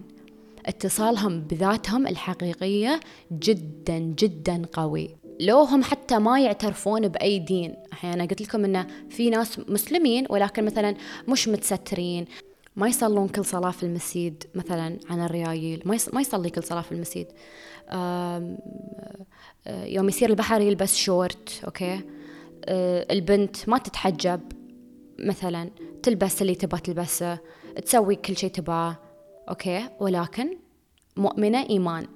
[0.66, 3.00] اتصالهم بذاتهم الحقيقية
[3.32, 5.16] جدا جدا قوي.
[5.40, 7.74] لو هم حتى ما يعترفون بأي دين.
[7.92, 10.94] أحيانا قلت لكم أنه في ناس مسلمين ولكن مثلا
[11.28, 12.24] مش متسترين.
[12.76, 15.82] ما يصلون كل صلاة في المسجد مثلا عن الريايل
[16.12, 17.26] ما يصلي كل صلاة في المسجد.
[19.66, 22.00] يوم يصير البحر يلبس شورت okay؟
[23.10, 24.40] البنت ما تتحجب
[25.18, 25.70] مثلا
[26.02, 27.38] تلبس اللي تبغى تلبسه
[27.84, 28.96] تسوي كل شيء تبغاه
[29.48, 30.56] أوكي؟ ولكن
[31.16, 32.06] مؤمنة إيمان.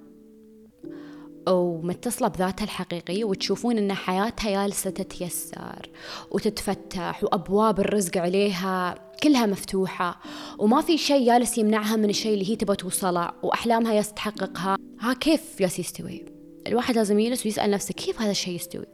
[1.48, 5.90] ومتصلة بذاتها الحقيقية وتشوفون إن حياتها جالسة تتيسر
[6.30, 10.20] وتتفتح وأبواب الرزق عليها كلها مفتوحة
[10.58, 15.14] وما في شيء جالس يمنعها من الشيء اللي هي تبغى توصله وأحلامها ياس تحققها ها
[15.14, 16.24] كيف ياس يستوي؟
[16.66, 18.86] الواحد لازم يجلس ويسأل نفسه كيف هذا الشيء يستوي؟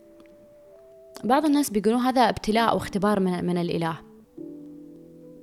[1.25, 3.99] بعض الناس بيقولون هذا ابتلاء أو اختبار من, من الإله.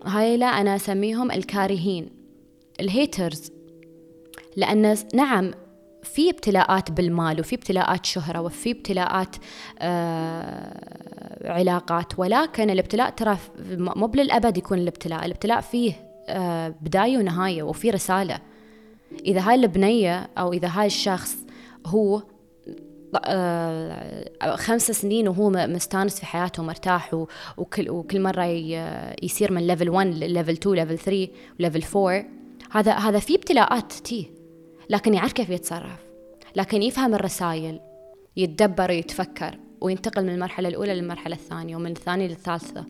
[0.05, 2.09] هاي لا أنا أسميهم الكارهين
[2.79, 3.51] الهيترز.
[4.55, 5.51] لأن نعم
[6.03, 9.35] في ابتلاءات بالمال وفي ابتلاءات شهرة وفي ابتلاءات
[9.79, 13.37] آه علاقات ولكن الابتلاء ترى
[13.77, 15.25] مو للأبد يكون الابتلاء.
[15.25, 15.93] الابتلاء فيه
[16.29, 18.39] آه بداية ونهاية وفي رسالة.
[19.25, 21.35] إذا هاي البنية أو إذا هاي الشخص
[21.85, 22.23] هو
[23.25, 27.13] آه خمس سنين وهو مستانس في حياته ومرتاح
[27.57, 28.43] وكل, وكل مرة
[29.23, 31.27] يصير من level 1 level 2 level 3
[31.59, 32.25] و level 4
[32.71, 34.40] هذا هذا في ابتلاءات تيه
[34.91, 35.99] لكن يعرف كيف يتصرف
[36.55, 37.79] لكن يفهم الرسائل
[38.37, 42.85] يتدبر ويتفكر وينتقل من المرحلة الأولى للمرحلة الثانية ومن الثانية للثالثة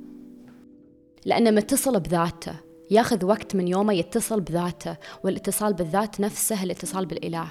[1.26, 2.56] لأنه متصل بذاته
[2.92, 7.48] ياخذ وقت من يومه يتصل بذاته والاتصال بالذات نفسه الاتصال بالإله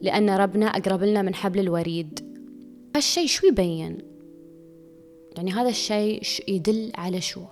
[0.00, 2.34] لأن ربنا أقرب لنا من حبل الوريد
[2.96, 3.98] هالشيء شو يبين؟
[5.36, 7.42] يعني هذا الشيء يدل على شو؟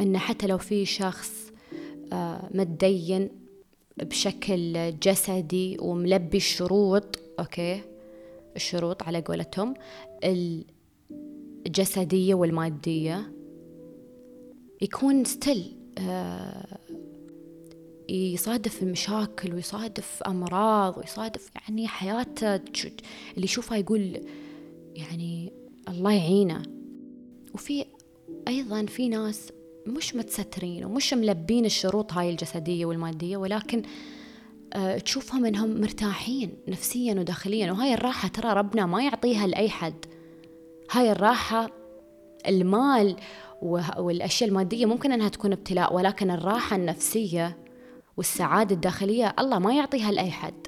[0.00, 1.52] أن حتى لو في شخص
[2.12, 3.47] آه، متدين
[4.04, 7.80] بشكل جسدي وملبي الشروط أوكي؟
[8.56, 9.74] الشروط على قولتهم.
[11.66, 13.32] الجسدية والمادية
[14.82, 16.78] يكون ستيل آه
[18.08, 24.20] يصادف مشاكل ويصادف أمراض ويصادف يعني حياته اللي يشوفها يقول
[24.94, 25.52] يعني
[25.88, 26.62] الله يعينه.
[27.54, 27.84] وفي
[28.48, 29.52] أيضا في ناس
[29.88, 33.82] مش متسترين ومش ملبين الشروط هاي الجسدية والمادية ولكن
[34.72, 37.72] أه تشوفهم إنهم مرتاحين نفسيا وداخليا.
[37.72, 40.04] وهاي الراحة ترى ربنا ما يعطيها لأي حد.
[40.90, 41.70] هاي الراحة
[42.48, 43.16] المال
[43.98, 47.58] والأشياء المادية ممكن أنها تكون ابتلاء ولكن الراحة النفسية
[48.16, 50.66] والسعادة الداخلية الله ما يعطيها لأي حد.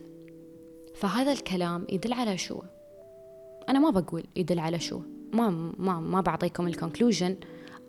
[0.94, 2.62] فهذا الكلام يدل على شو؟
[3.68, 5.00] أنا ما بقول يدل على شو.
[5.32, 7.36] ما ما ما بعطيكم الكونكلوجن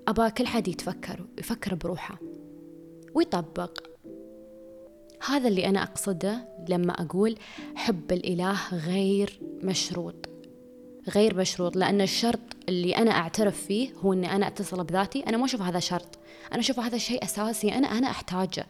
[0.07, 2.19] أبا كل حد يتفكر يفكر بروحه
[3.13, 3.77] ويطبق.
[5.27, 7.35] هذا اللي أنا أقصده لما أقول
[7.75, 10.29] حب الإله غير مشروط
[11.09, 12.39] غير مشروط لأن الشرط
[12.69, 16.19] اللي أنا أعترف فيه هو أني أنا أتصل بذاتي أنا ما أشوف هذا شرط.
[16.51, 18.65] أنا أشوف هذا شيء أساسي أنا أنا أحتاجه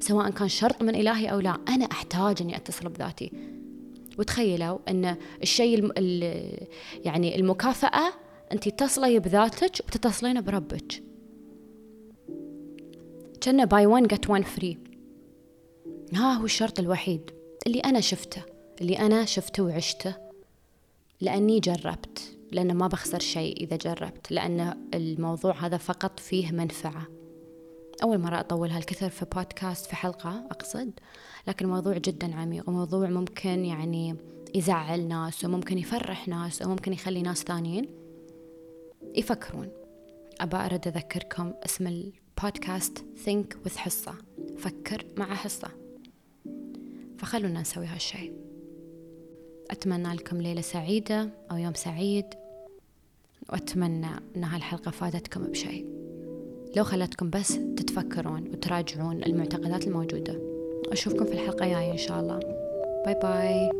[0.00, 3.32] سواء كان شرط من إلهي أو لا أنا أحتاج أني أتصل بذاتي.
[4.18, 5.92] وتخيلوا أن الشيء الم...
[7.04, 8.12] يعني المكافأة
[8.54, 11.02] أنت تصلي بذاتك وتتصلين بربك.
[13.42, 14.78] كنا buy one get one free
[16.14, 17.30] ها هو الشرط الوحيد.
[17.66, 18.42] اللي أنا شفته
[18.80, 20.14] اللي أنا شفته وعشته.
[21.20, 27.06] لأني جربت لأن ما بخسر شيء إذا جربت لأن الموضوع هذا فقط فيه منفعة.
[28.02, 30.90] أول مرة أطول هالكثر في بودكاست في حلقة أقصد.
[31.48, 34.16] لكن موضوع جدا عميق وموضوع ممكن يعني
[34.54, 38.03] يزعل ناس وممكن يفرح ناس وممكن يخلي ناس ثانيين.
[39.14, 39.68] يفكرون.
[40.40, 44.14] أبا أرد أذكركم اسم البودكاست Think with حصة.
[44.58, 45.68] فكر مع حصة.
[47.18, 48.32] فخلونا نسوي هالشي.
[49.70, 52.24] أتمنى لكم ليلة سعيدة أو يوم سعيد.
[53.52, 54.06] وأتمنى
[54.36, 55.86] أن هالحلقة فادتكم بشيء.
[56.76, 60.40] لو خلتكم بس تتفكرون وتراجعون المعتقدات الموجودة.
[60.92, 62.38] أشوفكم في الحلقة الجاية إن شاء الله.
[63.04, 63.70] باي باي